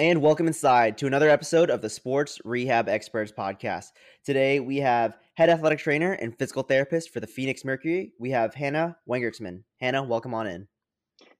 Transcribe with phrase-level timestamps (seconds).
[0.00, 3.86] And welcome inside to another episode of the Sports Rehab Experts Podcast.
[4.24, 8.12] Today we have head athletic trainer and physical therapist for the Phoenix Mercury.
[8.16, 9.64] We have Hannah Wengertsman.
[9.80, 10.68] Hannah, welcome on in.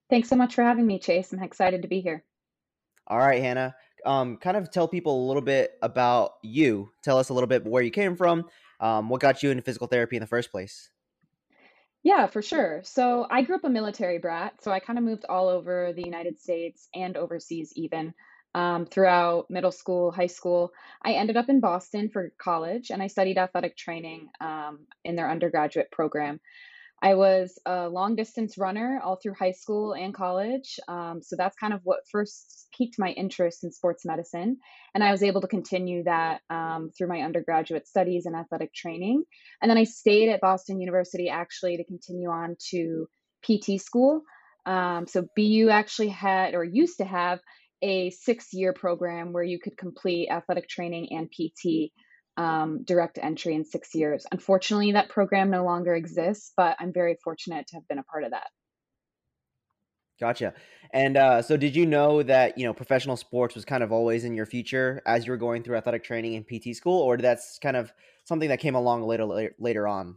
[0.09, 1.31] Thanks so much for having me, Chase.
[1.31, 2.25] I'm excited to be here.
[3.07, 3.75] All right, Hannah.
[4.05, 6.89] Um, kind of tell people a little bit about you.
[7.01, 8.43] Tell us a little bit where you came from,
[8.81, 10.89] um, what got you into physical therapy in the first place.
[12.03, 12.81] Yeah, for sure.
[12.83, 16.03] So I grew up a military brat, so I kind of moved all over the
[16.03, 18.13] United States and overseas even
[18.55, 20.71] um, throughout middle school, high school.
[21.03, 25.29] I ended up in Boston for college and I studied athletic training um, in their
[25.29, 26.39] undergraduate program.
[27.01, 30.79] I was a long distance runner all through high school and college.
[30.87, 34.57] Um, so that's kind of what first piqued my interest in sports medicine.
[34.93, 39.23] And I was able to continue that um, through my undergraduate studies and athletic training.
[39.61, 43.07] And then I stayed at Boston University actually to continue on to
[43.43, 44.23] PT school.
[44.65, 47.39] Um, so BU actually had or used to have
[47.81, 51.91] a six year program where you could complete athletic training and PT
[52.37, 54.25] um, direct entry in six years.
[54.31, 58.23] Unfortunately, that program no longer exists, but I'm very fortunate to have been a part
[58.23, 58.47] of that.
[60.19, 60.53] Gotcha.
[60.93, 64.23] And uh, so, did you know that you know professional sports was kind of always
[64.25, 67.57] in your future as you were going through athletic training and PT school, or that's
[67.59, 67.91] kind of
[68.25, 70.15] something that came along later later, later on?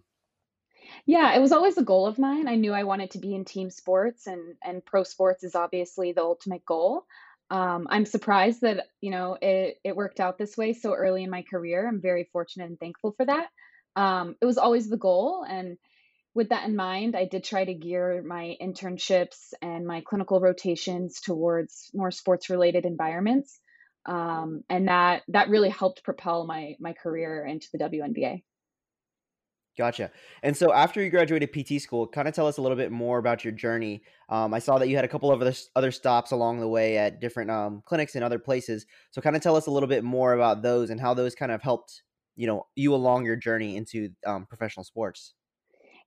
[1.07, 2.49] Yeah, it was always a goal of mine.
[2.49, 6.13] I knew I wanted to be in team sports, and and pro sports is obviously
[6.13, 7.05] the ultimate goal.
[7.53, 11.31] Um, I'm surprised that you know it it worked out this way so early in
[11.31, 11.87] my career.
[11.87, 13.49] I'm very fortunate and thankful for that.
[13.95, 15.77] Um, it was always the goal, and
[16.35, 21.21] with that in mind, I did try to gear my internships and my clinical rotations
[21.21, 23.61] towards more sports related environments,
[24.07, 28.43] um, and that that really helped propel my my career into the WNBA.
[29.79, 30.11] Gotcha.
[30.43, 33.19] And so after you graduated PT school, kind of tell us a little bit more
[33.19, 34.03] about your journey.
[34.29, 36.99] Um, I saw that you had a couple of other, other stops along the way
[36.99, 38.85] at different um, clinics and other places.
[39.13, 41.51] So kind of tell us a little bit more about those and how those kind
[41.51, 42.03] of helped,
[42.37, 45.33] you know, you along your journey into um, professional sports.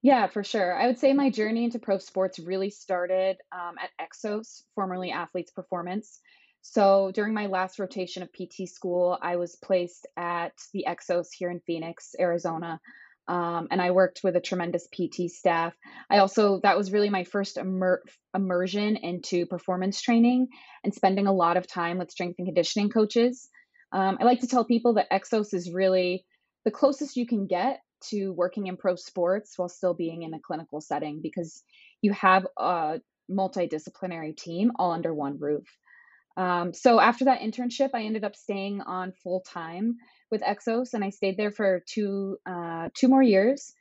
[0.04, 0.76] Yeah, for sure.
[0.76, 5.52] I would say my journey into pro sports really started um, at Exos, formerly Athletes
[5.52, 6.20] Performance.
[6.62, 11.50] So during my last rotation of PT school, I was placed at the Exos here
[11.50, 12.80] in Phoenix, Arizona
[13.28, 15.74] um, and I worked with a tremendous PT staff.
[16.10, 18.04] I also, that was really my first immer-
[18.36, 20.50] immersion into performance training
[20.84, 23.50] and spending a lot of time with strength and conditioning coaches.
[23.92, 26.26] Um, I like to tell people that Exos is really
[26.66, 30.40] the closest you can get to working in pro sports while still being in a
[30.40, 31.64] clinical setting because
[32.02, 33.00] you have a
[33.32, 35.66] multidisciplinary team all under one roof.
[36.38, 39.96] Um, so after that internship, I ended up staying on full time
[40.36, 43.74] with Exos, and I stayed there for two uh, two more years.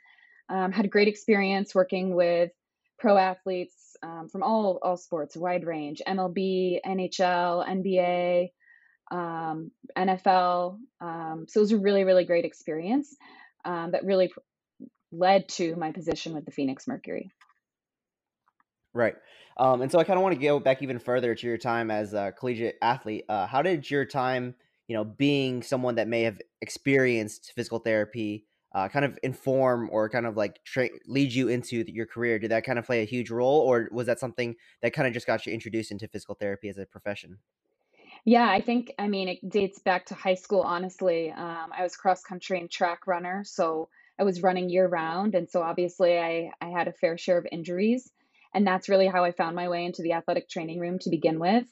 [0.48, 2.52] Um, had a great experience working with
[2.98, 8.50] pro athletes um, from all all sports, wide range, MLB, NHL, NBA,
[9.10, 10.78] um, NFL.
[11.00, 13.16] Um, so it was a really really great experience
[13.64, 14.32] um, that really
[15.10, 17.30] led to my position with the Phoenix Mercury.
[18.92, 19.16] Right.
[19.56, 21.90] Um, and so I kind of want to go back even further to your time
[21.90, 23.24] as a collegiate athlete.
[23.28, 24.54] Uh, how did your time
[24.88, 30.08] you know, being someone that may have experienced physical therapy, uh, kind of inform or
[30.08, 32.38] kind of like tra- lead you into your career?
[32.38, 35.14] Did that kind of play a huge role, or was that something that kind of
[35.14, 37.38] just got you introduced into physical therapy as a profession?
[38.24, 41.30] Yeah, I think, I mean, it dates back to high school, honestly.
[41.30, 45.34] Um, I was cross country and track runner, so I was running year round.
[45.34, 48.10] And so obviously, I, I had a fair share of injuries.
[48.54, 51.38] And that's really how I found my way into the athletic training room to begin
[51.38, 51.66] with.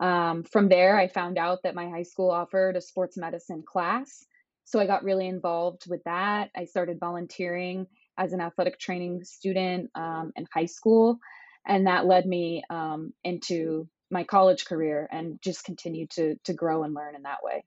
[0.00, 4.24] Um, from there, I found out that my high school offered a sports medicine class.
[4.64, 6.50] So I got really involved with that.
[6.56, 7.86] I started volunteering
[8.16, 11.18] as an athletic training student um, in high school.
[11.66, 16.82] And that led me um, into my college career and just continued to, to grow
[16.82, 17.64] and learn in that way.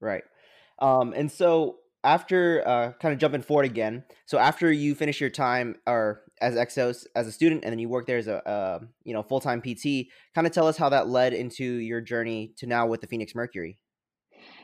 [0.00, 0.24] Right.
[0.80, 5.30] Um, and so after uh, kind of jumping forward again, so after you finish your
[5.30, 9.14] time or as Exos as a student, and then you work there as a you
[9.14, 12.66] know full time PT, kind of tell us how that led into your journey to
[12.66, 13.78] now with the Phoenix Mercury.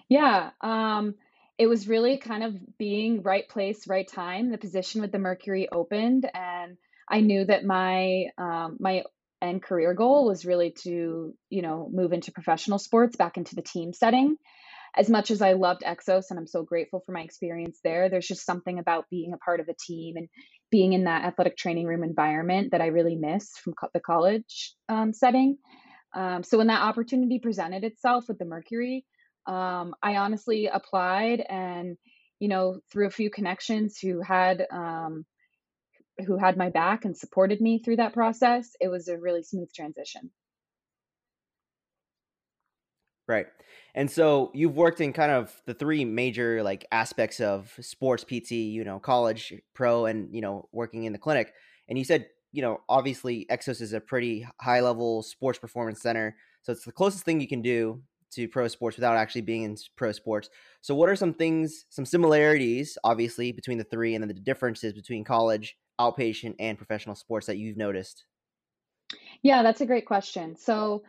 [0.09, 1.15] Yeah, um,
[1.59, 4.50] it was really kind of being right place, right time.
[4.50, 6.76] The position with the Mercury opened, and
[7.09, 9.05] I knew that my um, my
[9.44, 13.62] end career goal was really to, you know, move into professional sports, back into the
[13.62, 14.37] team setting.
[14.97, 18.29] As much as I loved Exos and I'm so grateful for my experience there, there's
[18.29, 20.29] just something about being a part of a team and
[20.71, 24.75] being in that athletic training room environment that I really miss from co- the college
[24.89, 25.59] um, setting.
[26.15, 29.05] Um, so when that opportunity presented itself with the Mercury,
[29.47, 31.97] um, I honestly applied and,
[32.39, 35.25] you know, through a few connections who had um,
[36.27, 39.73] who had my back and supported me through that process, it was a really smooth
[39.73, 40.31] transition.
[43.26, 43.47] Right.
[43.94, 48.53] And so you've worked in kind of the three major like aspects of sports PT,
[48.53, 51.55] you know, college, pro, and you know, working in the clinic.
[51.88, 56.37] And you said, you know, obviously Exos is a pretty high level sports performance center.
[56.62, 59.77] So it's the closest thing you can do to pro sports without actually being in
[59.97, 60.50] pro sports.
[60.81, 64.93] So what are some things, some similarities, obviously, between the three and then the differences
[64.93, 68.25] between college, outpatient, and professional sports that you've noticed?
[69.43, 70.56] Yeah, that's a great question.
[70.56, 71.05] So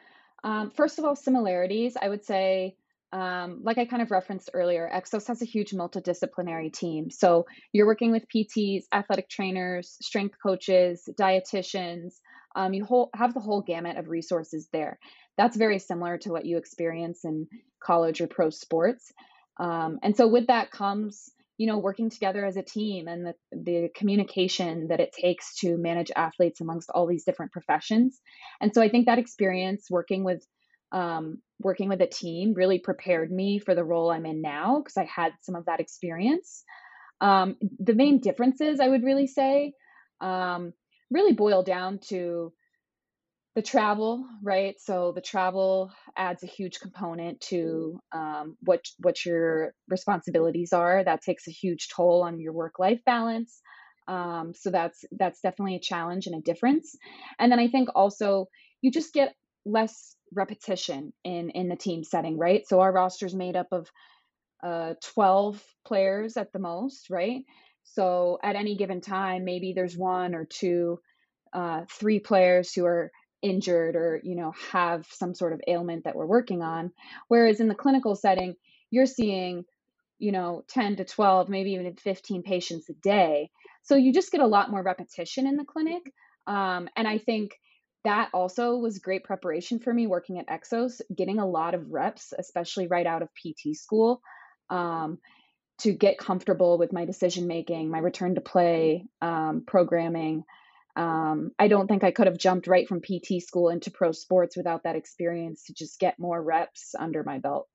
[0.45, 2.75] um, first of all, similarities, I would say,
[3.11, 7.09] um, like I kind of referenced earlier, Exos has a huge multidisciplinary team.
[7.09, 12.19] So you're working with PTs, athletic trainers, strength coaches, dietitians.
[12.55, 14.99] Um, you whole, have the whole gamut of resources there.
[15.35, 17.47] That's very similar to what you experience in
[17.83, 19.11] college or pro sports.
[19.59, 23.33] Um, and so with that comes you know working together as a team and the,
[23.51, 28.19] the communication that it takes to manage athletes amongst all these different professions.
[28.61, 30.45] And so i think that experience working with
[30.91, 34.97] um, working with a team really prepared me for the role i'm in now because
[34.97, 36.63] i had some of that experience.
[37.21, 39.73] Um, the main differences i would really say
[40.21, 40.73] um,
[41.09, 42.51] really boil down to
[43.55, 44.75] the travel, right?
[44.79, 51.03] So the travel adds a huge component to um, what what your responsibilities are.
[51.03, 53.61] That takes a huge toll on your work life balance.
[54.07, 56.95] Um, so that's that's definitely a challenge and a difference.
[57.39, 58.47] And then I think also
[58.81, 59.33] you just get
[59.65, 62.67] less repetition in in the team setting, right?
[62.67, 63.89] So our roster is made up of
[64.61, 67.43] uh, 12 players at the most, right?
[67.83, 70.99] So at any given time, maybe there's one or two,
[71.53, 73.11] uh, three players who are
[73.45, 76.91] injured or you know have some sort of ailment that we're working on.
[77.29, 78.55] Whereas in the clinical setting
[78.91, 79.65] you're seeing
[80.19, 83.51] you know 10 to 12 maybe even 15 patients a day.
[83.83, 86.03] So you just get a lot more repetition in the clinic.
[86.47, 87.53] Um, and i think
[88.05, 92.33] that also was great preparation for me working at exos getting a lot of reps
[92.37, 94.21] especially right out of pt school
[94.69, 95.17] um,
[95.79, 100.43] to get comfortable with my decision making my return to play um, programming
[100.95, 104.55] um, I don't think I could have jumped right from PT school into pro sports
[104.55, 107.67] without that experience to just get more reps under my belt.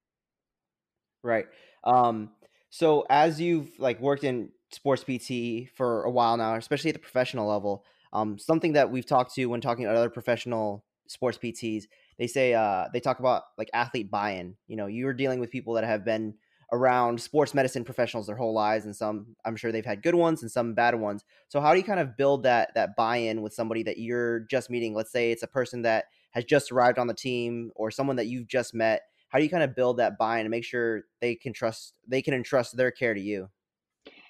[1.22, 1.46] Right.
[1.84, 2.30] Um,
[2.70, 7.00] so as you've like worked in sports PT for a while now, especially at the
[7.00, 11.84] professional level, um, something that we've talked to when talking to other professional sports PTs,
[12.18, 14.56] they say uh, they talk about like athlete buy-in.
[14.66, 16.34] You know, you're dealing with people that have been
[16.72, 20.42] around sports medicine professionals their whole lives and some i'm sure they've had good ones
[20.42, 21.24] and some bad ones.
[21.48, 24.70] So how do you kind of build that that buy-in with somebody that you're just
[24.70, 24.94] meeting?
[24.94, 28.26] Let's say it's a person that has just arrived on the team or someone that
[28.26, 29.02] you've just met.
[29.28, 32.22] How do you kind of build that buy-in and make sure they can trust they
[32.22, 33.48] can entrust their care to you?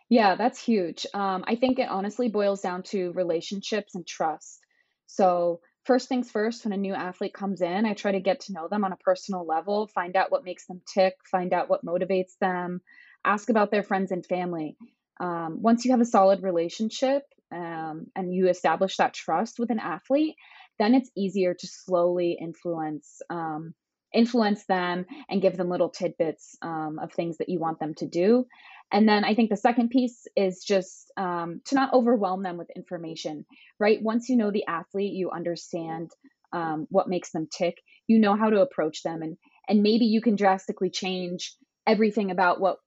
[0.09, 1.07] Yeah that's huge.
[1.15, 4.61] Um, i think it honestly boils down to relationships and trust.
[5.07, 8.53] So first things first, when a new athlete comes in, I try to get to
[8.53, 11.85] know them on a personal level, find out what makes them tick, find out what
[11.85, 12.81] motivates them,
[13.25, 14.77] ask about their friends and family.
[15.19, 19.81] Um, once you have a solid relationship um, and you establish that trust with an
[19.81, 20.37] athlete,
[20.79, 23.75] then it's easier to slowly influence um,
[24.15, 28.07] influence them and give them little tidbits um, of things that you want them to
[28.07, 28.47] do.
[28.93, 32.71] And then I think the second piece is just um, to not overwhelm them with
[32.75, 33.47] information,
[33.79, 34.03] right?
[34.03, 36.11] Once you know the athlete, you understand
[36.53, 37.77] um, what makes them tick,
[38.09, 39.37] you know how to approach them, and
[39.69, 41.55] and maybe you can drastically change
[41.87, 42.79] everything about what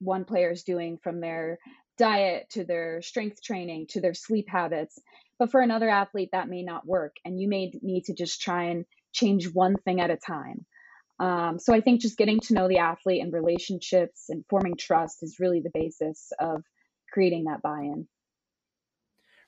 [0.00, 1.58] one player is doing from their
[1.98, 4.98] diet to their strength training to their sleep habits.
[5.38, 8.64] But for another athlete, that may not work, and you may need to just try
[8.64, 10.66] and change one thing at a time.
[11.22, 15.18] Um, so I think just getting to know the athlete and relationships and forming trust
[15.22, 16.64] is really the basis of
[17.12, 18.08] creating that buy-in.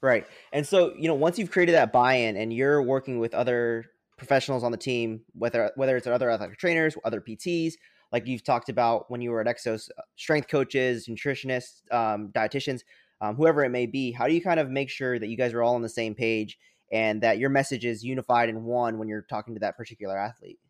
[0.00, 0.25] Right.
[0.52, 4.62] And so, you know, once you've created that buy-in and you're working with other professionals
[4.62, 7.73] on the team, whether whether it's other athletic trainers, other PTs,
[8.12, 12.83] like you've talked about when you were at Exos, uh, strength coaches, nutritionists, um, dietitians,
[13.21, 15.52] um, whoever it may be, how do you kind of make sure that you guys
[15.52, 16.57] are all on the same page
[16.93, 20.61] and that your message is unified in one when you're talking to that particular athlete?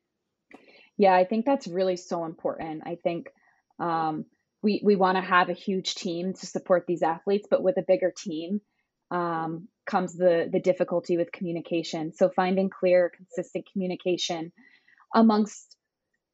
[0.96, 2.82] Yeah, I think that's really so important.
[2.86, 3.28] I think
[3.80, 4.26] um,
[4.62, 7.84] we we want to have a huge team to support these athletes, but with a
[7.86, 8.60] bigger team,
[9.10, 12.12] um, comes the the difficulty with communication.
[12.12, 14.52] So finding clear, consistent communication
[15.14, 15.76] amongst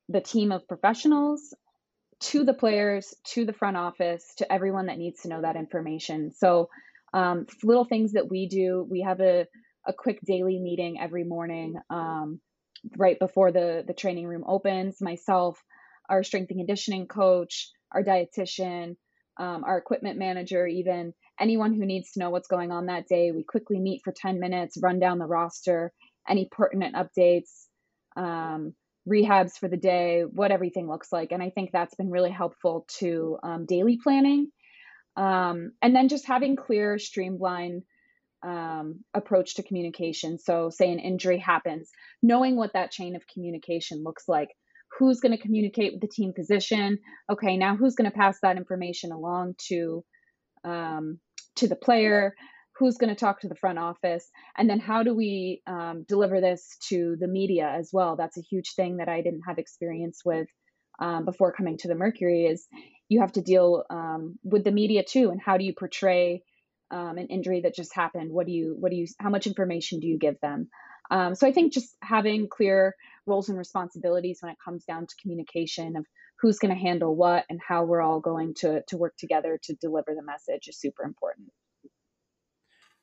[0.08, 1.54] the team of professionals
[2.20, 6.32] to the players, to the front office, to everyone that needs to know that information.
[6.32, 6.68] So
[7.14, 9.46] um, little things that we do, we have a
[9.86, 12.40] a quick daily meeting every morning um,
[12.96, 15.00] right before the the training room opens.
[15.00, 15.62] Myself,
[16.08, 18.96] our strength and conditioning coach, our dietitian,
[19.38, 23.32] um, our equipment manager, even anyone who needs to know what's going on that day.
[23.32, 25.92] We quickly meet for 10 minutes, run down the roster,
[26.28, 27.66] any pertinent updates,
[28.16, 28.74] um,
[29.08, 31.32] rehabs for the day, what everything looks like.
[31.32, 34.50] And I think that's been really helpful to um, daily planning.
[35.16, 37.82] Um, and then just having clear, streamlined
[38.42, 40.38] um, approach to communication.
[40.38, 41.90] So, say an injury happens,
[42.22, 44.48] knowing what that chain of communication looks like.
[44.98, 46.98] Who's going to communicate with the team physician?
[47.30, 50.04] Okay, now who's going to pass that information along to
[50.64, 51.20] um,
[51.56, 52.34] to the player?
[52.78, 54.28] Who's going to talk to the front office?
[54.56, 58.16] And then how do we um, deliver this to the media as well?
[58.16, 60.48] That's a huge thing that I didn't have experience with
[60.98, 62.46] um, before coming to the Mercury.
[62.46, 62.66] Is
[63.08, 66.42] you have to deal um, with the media too, and how do you portray
[66.90, 70.00] um, an injury that just happened what do you what do you how much information
[70.00, 70.68] do you give them?
[71.10, 72.94] Um, so i think just having clear
[73.26, 76.04] roles and responsibilities when it comes down to communication of
[76.40, 79.74] who's going to handle what and how we're all going to to work together to
[79.74, 81.48] deliver the message is super important.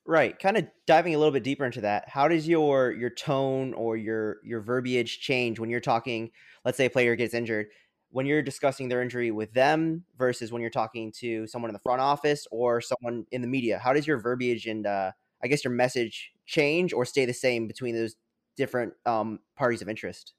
[0.05, 3.73] Right kind of diving a little bit deeper into that how does your your tone
[3.73, 6.31] or your your verbiage change when you're talking
[6.63, 7.67] let's say a player gets injured
[8.09, 11.79] when you're discussing their injury with them versus when you're talking to someone in the
[11.79, 13.79] front office or someone in the media?
[13.79, 15.11] How does your verbiage and uh,
[15.43, 18.15] I guess your message change or stay the same between those
[18.55, 20.33] different um, parties of interest?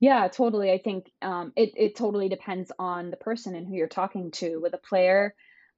[0.00, 0.70] Yeah, totally.
[0.70, 4.58] I think um, it it totally depends on the person and who you're talking to.
[4.58, 5.34] With a player,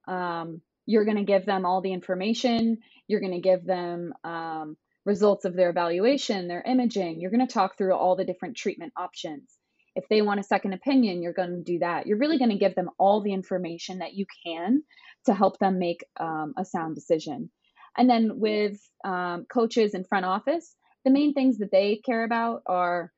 [0.09, 2.78] um, you're going to give them all the information.
[3.06, 7.21] You're going to give them um, results of their evaluation, their imaging.
[7.21, 9.55] You're going to talk through all the different treatment options.
[9.97, 12.07] If they want a second opinion, you're going to do that.
[12.07, 14.83] You're really going to give them all the information that you can
[15.25, 17.50] to help them make um, a sound decision.
[17.97, 20.75] And then with um, coaches and front office,
[21.05, 23.11] the main things that they care about are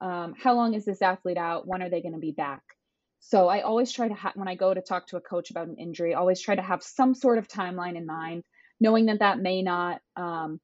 [0.00, 1.66] um, how long is this athlete out?
[1.66, 2.62] When are they going to be back?
[3.20, 5.68] So I always try to have, when I go to talk to a coach about
[5.68, 8.44] an injury, always try to have some sort of timeline in mind,
[8.78, 10.60] knowing that that may not um,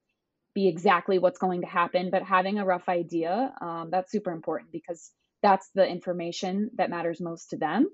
[0.54, 4.70] be exactly what's going to happen, but having a rough idea, um, that's super important
[4.70, 5.10] because
[5.42, 7.88] that's the information that matters most to them.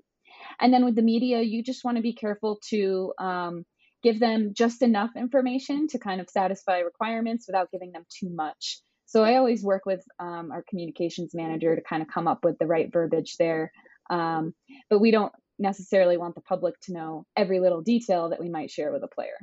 [0.59, 3.65] And then with the media, you just want to be careful to um,
[4.03, 8.79] give them just enough information to kind of satisfy requirements without giving them too much.
[9.05, 12.59] So I always work with um, our communications manager to kind of come up with
[12.59, 13.71] the right verbiage there.
[14.09, 14.53] Um,
[14.89, 18.71] but we don't necessarily want the public to know every little detail that we might
[18.71, 19.35] share with a player.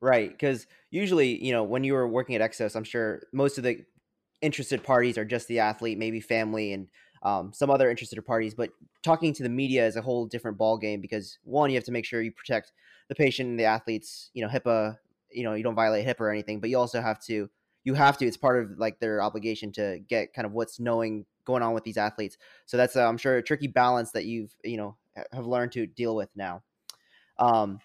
[0.00, 3.64] Right, because usually, you know, when you were working at Exos, I'm sure most of
[3.64, 3.84] the
[4.40, 6.88] interested parties are just the athlete, maybe family, and
[7.22, 8.54] um, some other interested parties.
[8.54, 8.70] But
[9.02, 11.92] talking to the media is a whole different ball game because one, you have to
[11.92, 12.72] make sure you protect
[13.08, 14.30] the patient and the athletes.
[14.34, 14.98] You know, HIPAA.
[15.30, 17.50] You know, you don't violate HIPAA or anything, but you also have to.
[17.84, 18.26] You have to.
[18.26, 21.84] It's part of like their obligation to get kind of what's knowing going on with
[21.84, 22.36] these athletes.
[22.66, 24.96] So that's, uh, I'm sure, a tricky balance that you've you know
[25.32, 26.62] have learned to deal with now.
[27.38, 27.80] Um,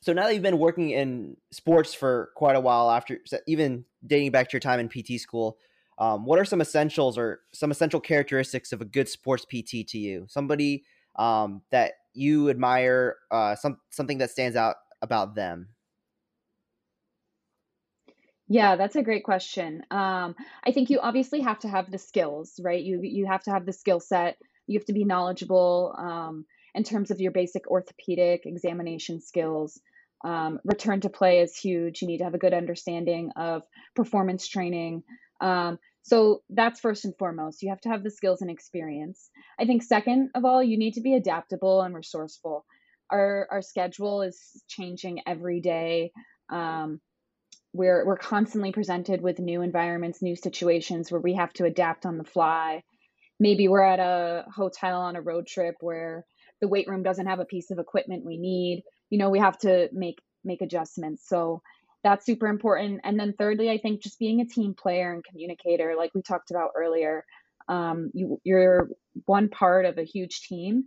[0.00, 4.30] so now that you've been working in sports for quite a while, after even dating
[4.30, 5.58] back to your time in PT school,
[5.98, 9.98] um, what are some essentials or some essential characteristics of a good sports PT to
[9.98, 10.26] you?
[10.28, 10.84] Somebody
[11.16, 15.68] um, that you admire, uh, some something that stands out about them.
[18.48, 19.82] Yeah, that's a great question.
[19.90, 22.82] Um, I think you obviously have to have the skills, right?
[22.82, 24.36] You you have to have the skill set.
[24.66, 29.80] You have to be knowledgeable um, in terms of your basic orthopedic examination skills.
[30.24, 32.02] Um, return to play is huge.
[32.02, 33.62] You need to have a good understanding of
[33.94, 35.02] performance training.
[35.40, 37.62] Um, so that's first and foremost.
[37.62, 39.28] You have to have the skills and experience.
[39.58, 42.64] I think second of all, you need to be adaptable and resourceful.
[43.10, 44.38] Our our schedule is
[44.68, 46.12] changing every day.
[46.50, 47.00] Um,
[47.72, 52.18] we're we're constantly presented with new environments, new situations where we have to adapt on
[52.18, 52.82] the fly.
[53.38, 56.24] Maybe we're at a hotel on a road trip where
[56.60, 58.82] the weight room doesn't have a piece of equipment we need.
[59.10, 61.28] You know, we have to make make adjustments.
[61.28, 61.62] So
[62.06, 63.00] that's super important.
[63.02, 66.52] And then thirdly, I think just being a team player and communicator, like we talked
[66.52, 67.24] about earlier,
[67.68, 68.90] um, you, you're
[69.24, 70.84] one part of a huge team.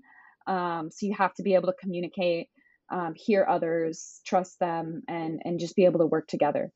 [0.47, 2.47] Um, so you have to be able to communicate,
[2.89, 6.71] um, hear others, trust them, and and just be able to work together.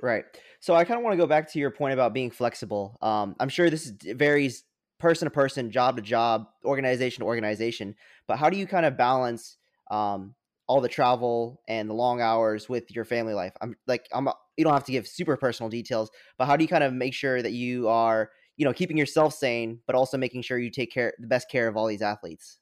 [0.00, 0.24] Right.
[0.60, 2.96] So I kind of want to go back to your point about being flexible.
[3.02, 4.64] Um, I'm sure this varies
[4.98, 7.96] person to person, job to job, organization to organization.
[8.26, 9.58] But how do you kind of balance
[9.90, 10.34] um,
[10.70, 13.52] all the travel and the long hours with your family life?
[13.60, 16.68] I'm like I'm you don't have to give super personal details, but how do you
[16.68, 20.42] kind of make sure that you are, you know, keeping yourself sane but also making
[20.42, 22.58] sure you take care the best care of all these athletes?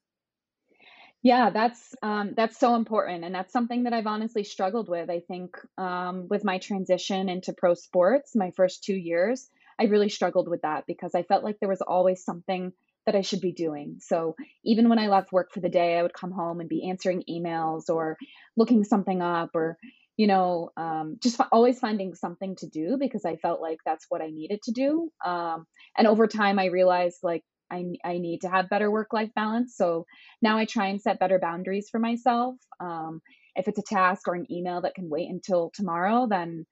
[1.22, 5.10] Yeah, that's um, that's so important, and that's something that I've honestly struggled with.
[5.10, 9.50] I think um, with my transition into pro sports, my first two years,
[9.80, 12.72] I really struggled with that because I felt like there was always something
[13.08, 13.96] that I should be doing.
[14.00, 14.36] So
[14.66, 17.24] even when I left work for the day, I would come home and be answering
[17.26, 18.18] emails or
[18.54, 19.78] looking something up or
[20.18, 24.04] you know um, just f- always finding something to do because I felt like that's
[24.10, 25.10] what I needed to do.
[25.24, 25.64] Um,
[25.96, 29.74] and over time, I realized like I, I need to have better work life balance.
[29.74, 30.04] So
[30.42, 32.56] now I try and set better boundaries for myself.
[32.78, 33.22] Um,
[33.56, 36.66] if it's a task or an email that can wait until tomorrow, then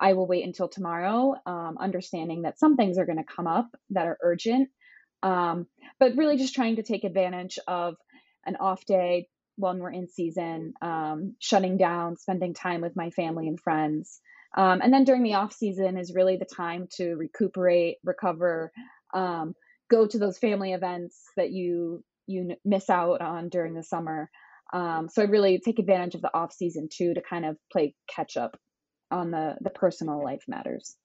[0.00, 3.68] I will wait until tomorrow, um, understanding that some things are going to come up
[3.90, 4.68] that are urgent.
[5.22, 5.66] Um,
[5.98, 7.96] but really just trying to take advantage of
[8.46, 13.48] an off day when we're in season, um, shutting down, spending time with my family
[13.48, 14.20] and friends.
[14.56, 18.72] Um, and then during the off season is really the time to recuperate, recover,
[19.12, 19.54] um,
[19.90, 24.30] go to those family events that you you miss out on during the summer.
[24.72, 27.94] Um, so I really take advantage of the off season too to kind of play
[28.08, 28.58] catch up
[29.10, 30.96] on the the personal life matters.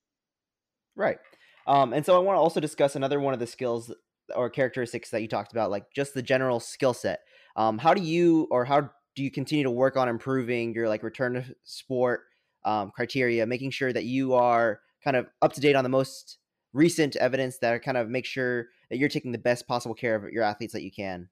[0.95, 1.17] Right.
[1.65, 3.91] Um, and so I want to also discuss another one of the skills
[4.35, 7.21] or characteristics that you talked about, like just the general skill set.
[7.55, 11.03] Um, how do you or how do you continue to work on improving your like
[11.03, 12.21] return to sport
[12.65, 16.37] um, criteria, making sure that you are kind of up to date on the most
[16.73, 20.31] recent evidence that kind of make sure that you're taking the best possible care of
[20.31, 21.29] your athletes that you can?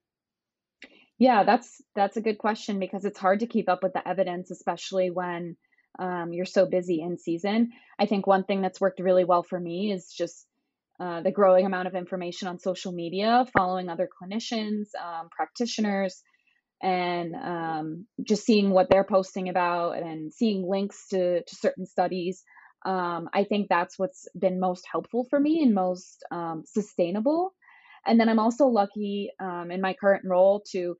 [1.17, 4.49] Yeah, that's that's a good question because it's hard to keep up with the evidence,
[4.49, 5.55] especially when
[5.99, 7.71] um, you're so busy in season.
[7.99, 10.47] I think one thing that's worked really well for me is just
[11.01, 16.21] uh, the growing amount of information on social media, following other clinicians, um, practitioners,
[16.81, 22.43] and um, just seeing what they're posting about and seeing links to, to certain studies
[22.85, 27.53] um, I think that's what's been most helpful for me and most um, sustainable.
[28.05, 30.97] And then I'm also lucky um, in my current role to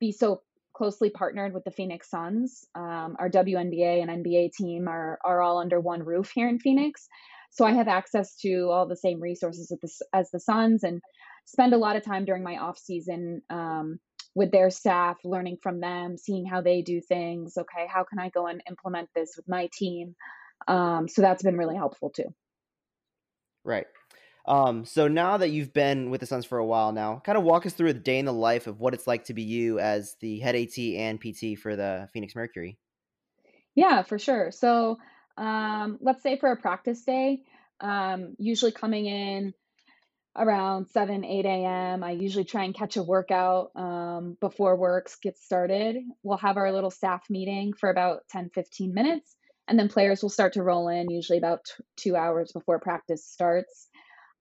[0.00, 0.42] be so
[0.74, 2.64] closely partnered with the Phoenix Suns.
[2.74, 7.08] Um, our WNBA and NBA team are, are all under one roof here in Phoenix.
[7.50, 11.00] So I have access to all the same resources as the, as the Suns and
[11.44, 13.98] spend a lot of time during my off season um,
[14.34, 17.56] with their staff, learning from them, seeing how they do things.
[17.56, 20.14] Okay, how can I go and implement this with my team?
[20.66, 22.34] Um, so that's been really helpful too.
[23.64, 23.86] Right.
[24.46, 27.44] Um, so now that you've been with the Suns for a while now, kind of
[27.44, 29.78] walk us through the day in the life of what it's like to be you
[29.78, 32.78] as the head AT and PT for the Phoenix Mercury.
[33.74, 34.50] Yeah, for sure.
[34.50, 34.98] So
[35.38, 37.42] um, let's say for a practice day,
[37.80, 39.54] um, usually coming in
[40.36, 45.44] around 7 8 a.m i usually try and catch a workout um, before works gets
[45.44, 45.96] started.
[46.22, 49.34] We'll have our little staff meeting for about 10 15 minutes
[49.68, 53.26] and then players will start to roll in usually about t- two hours before practice
[53.26, 53.88] starts.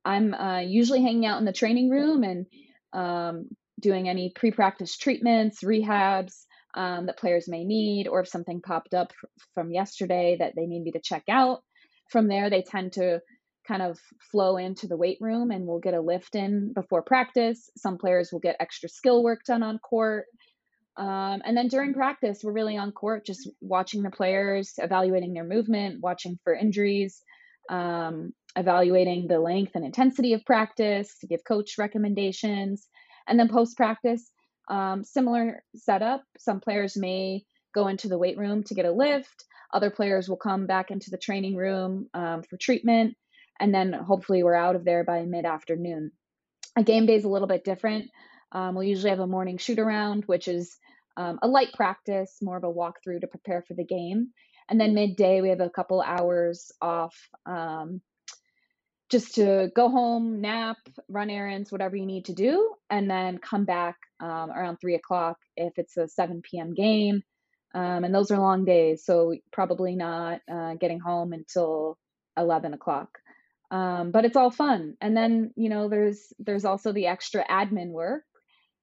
[0.06, 2.46] I'm uh, usually hanging out in the training room and
[2.94, 6.46] um, doing any pre-practice treatments rehabs
[6.78, 9.12] um, that players may need or if something popped up
[9.56, 11.64] from yesterday that they need me to check out.
[12.12, 13.20] From there they tend to
[13.68, 13.98] kind of
[14.32, 17.70] flow into the weight room and we'll get a lift in before practice.
[17.76, 20.26] Some players will get extra skill work done on court.
[20.98, 25.44] Um, and then during practice, we're really on court, just watching the players, evaluating their
[25.44, 27.22] movement, watching for injuries,
[27.70, 32.88] um, evaluating the length and intensity of practice to give coach recommendations.
[33.28, 34.32] And then post practice,
[34.68, 36.24] um, similar setup.
[36.38, 39.46] Some players may go into the weight room to get a lift.
[39.74, 43.16] Other players will come back into the training room um, for treatment.
[43.60, 46.12] And then hopefully we're out of there by mid afternoon.
[46.76, 48.10] A game day is a little bit different.
[48.52, 50.78] Um, we'll usually have a morning shoot around, which is
[51.18, 54.30] um, a light practice, more of a walkthrough to prepare for the game.
[54.70, 58.02] And then midday, we have a couple hours off um,
[59.10, 63.66] just to go home, nap, run errands, whatever you need to do, and then come
[63.66, 66.74] back um, around three o'clock if it's a 7 p.m.
[66.74, 67.24] game.
[67.74, 71.98] Um, and those are long days, so probably not uh, getting home until
[72.38, 73.10] 11 o'clock.
[73.70, 74.96] Um, but it's all fun.
[75.02, 78.24] And then you know, there's there's also the extra admin work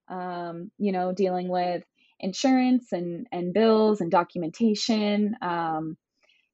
[0.09, 1.83] um, you know, dealing with
[2.21, 5.97] insurance and, and bills and documentation, um,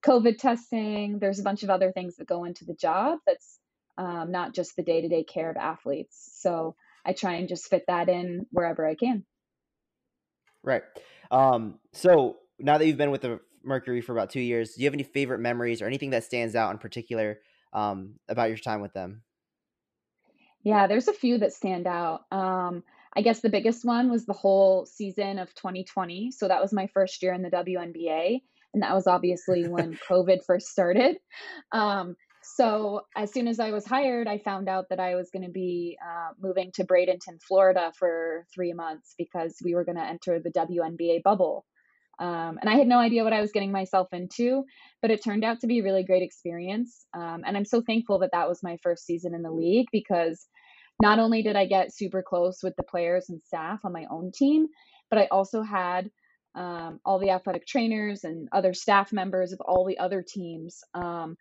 [0.05, 1.19] COVID testing.
[1.19, 3.59] There's a bunch of other things that go into the job that's
[4.01, 6.31] um, not just the day to day care of athletes.
[6.41, 9.25] So I try and just fit that in wherever I can.
[10.65, 10.83] Right.
[11.31, 14.87] Um, so now that you've been with the Mercury for about two years, do you
[14.87, 17.41] have any favorite memories or anything that stands out in particular
[17.75, 19.23] um, about your time with them?
[20.65, 22.23] Yeah, there's a few that stand out.
[22.33, 22.83] Um,
[23.15, 26.31] I guess the biggest one was the whole season of 2020.
[26.31, 28.41] So that was my first year in the WNBA.
[28.73, 31.19] And that was obviously when COVID first started.
[31.73, 35.45] Um, so as soon as I was hired, I found out that I was going
[35.45, 40.05] to be uh, moving to Bradenton, Florida for three months because we were going to
[40.05, 41.67] enter the WNBA bubble.
[42.19, 44.65] Um, and I had no idea what I was getting myself into,
[45.01, 47.07] but it turned out to be a really great experience.
[47.15, 50.47] Um, and I'm so thankful that that was my first season in the league because
[51.01, 54.33] not only did I get super close with the players and staff on my own
[54.35, 54.67] team,
[55.09, 56.11] but I also had
[56.55, 61.37] um, all the athletic trainers and other staff members of all the other teams um,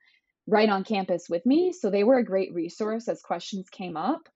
[0.50, 1.72] right on campus with me.
[1.72, 4.28] So they were a great resource as questions came up.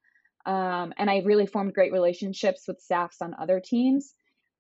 [0.46, 4.14] Um, and I really formed great relationships with staffs on other teams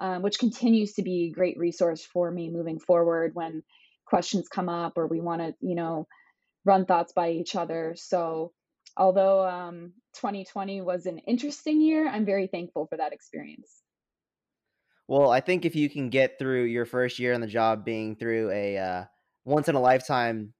[0.03, 3.63] um, which continues to be a great resource for me moving forward when
[4.05, 6.07] questions come up or we want to, you know,
[6.65, 7.95] run thoughts by each other.
[7.97, 8.51] So,
[8.97, 13.71] although um, 2020 was an interesting year, I'm very thankful for that experience.
[15.07, 18.17] Well, I think if you can get through your first year on the job being
[18.17, 19.03] through a uh,
[19.45, 20.53] once in a lifetime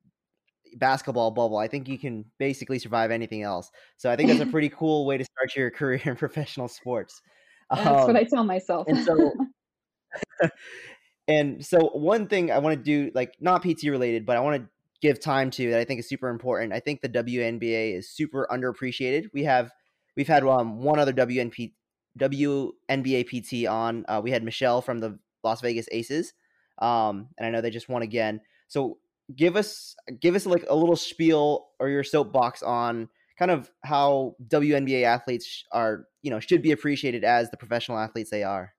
[0.76, 3.70] basketball bubble, I think you can basically survive anything else.
[3.98, 7.22] So I think that's a pretty cool way to start your career in professional sports.
[7.70, 8.88] That's um, what I tell myself.
[8.88, 9.34] and so,
[11.28, 14.62] and so one thing I want to do, like not PT related, but I want
[14.62, 14.70] to
[15.02, 16.74] give time to that I think is super important.
[16.74, 19.28] I think the WNBA is super underappreciated.
[19.34, 19.72] We have
[20.16, 21.74] we've had um, one other WNP
[22.20, 24.06] WNBA PT on.
[24.08, 26.34] Uh, we had Michelle from the Las Vegas Aces,
[26.80, 28.42] um, and I know they just won again.
[28.68, 28.98] So
[29.36, 34.36] give us give us like a little spiel or your soapbox on kind of how
[34.48, 38.74] WNBA athletes are, you know, should be appreciated as the professional athletes they are.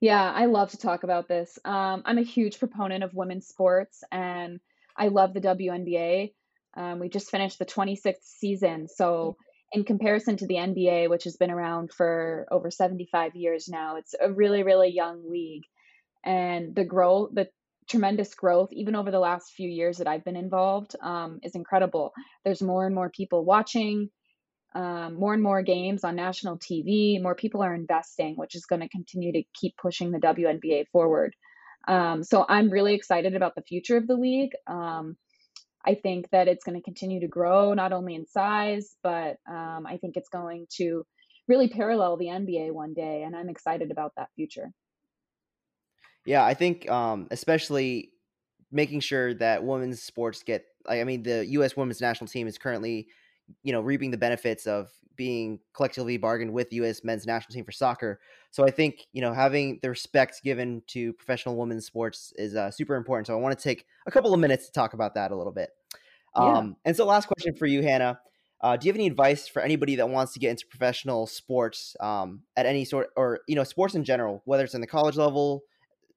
[0.00, 1.58] Yeah, I love to talk about this.
[1.64, 4.60] Um, I'm a huge proponent of women's sports, and
[4.96, 6.32] I love the WNBA.
[6.76, 9.36] Um, we just finished the 26th season, so
[9.72, 14.14] in comparison to the NBA, which has been around for over 75 years now, it's
[14.18, 15.64] a really, really young league.
[16.24, 17.48] And the growth, the
[17.88, 22.12] tremendous growth, even over the last few years that I've been involved, um, is incredible.
[22.44, 24.10] There's more and more people watching,
[24.74, 28.82] um, more and more games on national TV, more people are investing, which is going
[28.82, 31.34] to continue to keep pushing the WNBA forward.
[31.86, 34.52] Um, so I'm really excited about the future of the league.
[34.66, 35.16] Um,
[35.86, 39.86] I think that it's going to continue to grow, not only in size, but um,
[39.86, 41.06] I think it's going to
[41.46, 43.22] really parallel the NBA one day.
[43.24, 44.70] And I'm excited about that future.
[46.28, 48.10] Yeah, I think um, especially
[48.70, 50.66] making sure that women's sports get.
[50.86, 51.74] I mean, the U.S.
[51.74, 53.08] women's national team is currently,
[53.62, 57.02] you know, reaping the benefits of being collectively bargained with U.S.
[57.02, 58.20] men's national team for soccer.
[58.50, 62.70] So I think you know having the respect given to professional women's sports is uh,
[62.70, 63.26] super important.
[63.26, 65.52] So I want to take a couple of minutes to talk about that a little
[65.52, 65.70] bit.
[66.36, 66.58] Yeah.
[66.58, 68.20] Um, and so, last question for you, Hannah.
[68.60, 71.96] Uh, do you have any advice for anybody that wants to get into professional sports
[72.00, 75.16] um, at any sort, or you know, sports in general, whether it's in the college
[75.16, 75.62] level,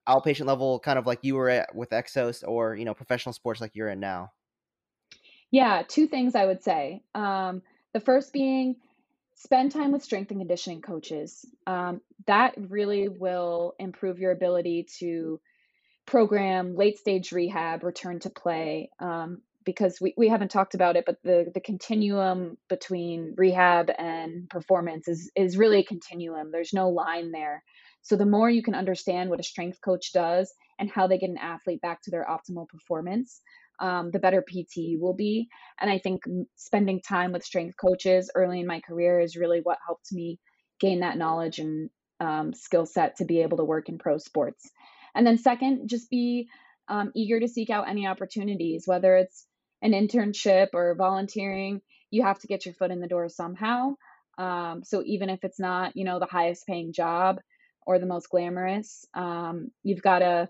[0.07, 3.61] outpatient level, kind of like you were at with Exos, or you know, professional sports
[3.61, 4.31] like you're in now?
[5.51, 7.03] Yeah, two things I would say.
[7.13, 7.61] Um,
[7.93, 8.77] the first being
[9.35, 11.45] spend time with strength and conditioning coaches.
[11.65, 15.39] Um, that really will improve your ability to
[16.05, 18.91] program late stage rehab, return to play.
[18.99, 24.49] Um, because we, we haven't talked about it, but the, the continuum between rehab and
[24.49, 26.51] performance is, is really a continuum.
[26.51, 27.63] There's no line there.
[28.01, 31.29] So the more you can understand what a strength coach does and how they get
[31.29, 33.41] an athlete back to their optimal performance,
[33.79, 35.47] um, the better PT you will be.
[35.79, 36.23] And I think
[36.55, 40.39] spending time with strength coaches early in my career is really what helped me
[40.79, 44.69] gain that knowledge and um, skill set to be able to work in pro sports.
[45.15, 46.47] And then second, just be
[46.87, 49.45] um, eager to seek out any opportunities, whether it's
[49.81, 51.81] an internship or volunteering.
[52.11, 53.95] You have to get your foot in the door somehow.
[54.37, 57.39] Um, so even if it's not, you know, the highest paying job,
[57.85, 59.05] or the most glamorous.
[59.13, 60.49] Um, you've got to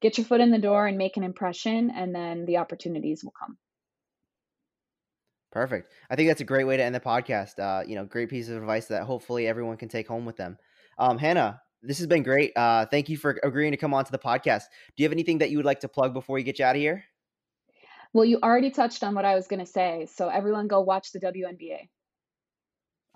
[0.00, 3.32] get your foot in the door and make an impression, and then the opportunities will
[3.38, 3.56] come.
[5.50, 5.92] Perfect.
[6.10, 7.60] I think that's a great way to end the podcast.
[7.60, 10.58] Uh, you know, great piece of advice that hopefully everyone can take home with them.
[10.98, 12.52] Um, Hannah, this has been great.
[12.56, 14.64] Uh, thank you for agreeing to come on to the podcast.
[14.96, 16.74] Do you have anything that you would like to plug before you get you out
[16.74, 17.04] of here?
[18.12, 20.06] Well, you already touched on what I was going to say.
[20.12, 21.88] So everyone go watch the WNBA.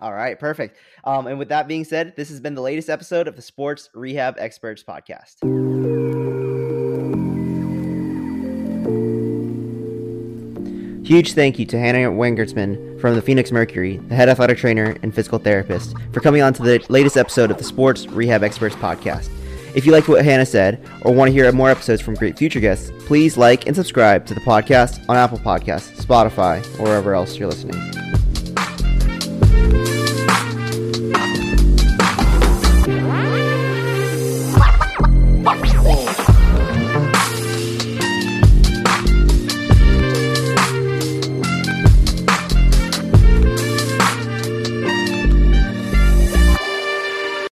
[0.01, 0.77] All right, perfect.
[1.03, 3.89] Um, and with that being said, this has been the latest episode of the Sports
[3.93, 5.43] Rehab Experts Podcast.
[11.05, 15.13] Huge thank you to Hannah Wangertsman from the Phoenix Mercury, the head athletic trainer and
[15.13, 19.27] physical therapist, for coming on to the latest episode of the Sports Rehab Experts Podcast.
[19.75, 22.59] If you liked what Hannah said or want to hear more episodes from great future
[22.59, 27.37] guests, please like and subscribe to the podcast on Apple Podcasts, Spotify, or wherever else
[27.37, 28.18] you're listening.